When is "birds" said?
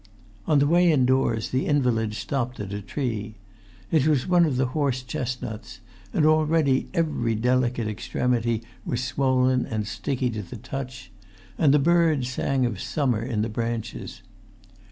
11.77-12.29